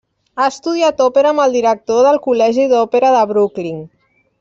Ha 0.37 0.45
estudiat 0.51 1.03
òpera 1.05 1.33
amb 1.35 1.43
el 1.45 1.59
director 1.59 2.01
del 2.09 2.19
Col·legi 2.27 2.69
d'Òpera 2.75 3.17
de 3.19 3.25
Brooklyn. 3.35 3.83